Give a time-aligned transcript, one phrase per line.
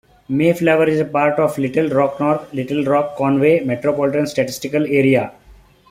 [0.27, 5.31] Mayflower is part of the Little Rock-North Little Rock-Conway Metropolitan Statistical Area.